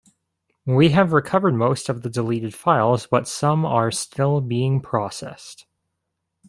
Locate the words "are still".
3.67-4.41